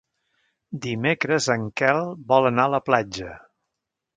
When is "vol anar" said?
2.33-2.67